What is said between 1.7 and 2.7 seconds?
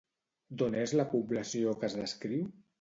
que es descriu?